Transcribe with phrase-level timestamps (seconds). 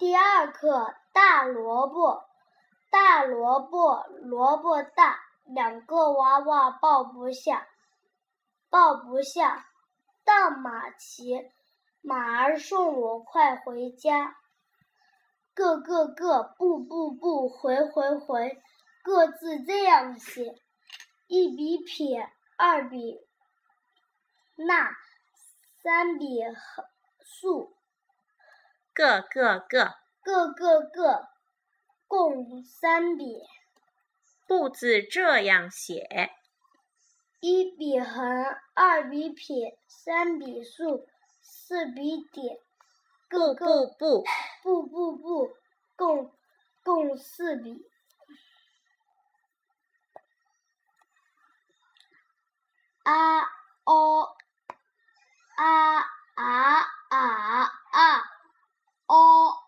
[0.00, 2.24] 第二课大萝卜，
[2.88, 7.68] 大萝卜萝卜大，两个娃娃抱不下，
[8.70, 9.66] 抱不下。
[10.24, 11.52] 荡马骑，
[12.00, 14.38] 马儿送我快回家。
[15.52, 18.62] 个个个，步步步，回回回，
[19.02, 20.54] 各自这样写：
[21.26, 22.26] 一笔撇，
[22.56, 23.18] 二笔
[24.56, 24.96] 捺，
[25.82, 26.86] 三笔横
[27.22, 27.76] 竖。
[29.00, 31.28] 个个个，个个个，
[32.06, 33.40] 共三笔。
[34.46, 36.30] 不字这样写：
[37.40, 38.44] 一笔横，
[38.74, 41.08] 二笔撇，三笔竖，
[41.40, 42.58] 四笔点。
[43.30, 44.24] 步步步，
[44.62, 45.56] 步步步，
[45.96, 46.30] 共
[46.82, 47.82] 共四笔。
[53.04, 53.40] 啊
[53.84, 54.36] 哦，
[55.56, 56.19] 啊。
[59.10, 59.59] 哦